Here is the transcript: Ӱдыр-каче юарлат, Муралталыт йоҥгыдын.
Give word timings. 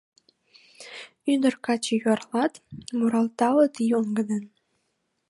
Ӱдыр-каче 1.31 1.93
юарлат, 2.03 2.53
Муралталыт 2.97 3.75
йоҥгыдын. 3.91 4.43